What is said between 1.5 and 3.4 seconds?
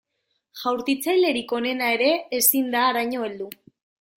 onena ere ezin da haraino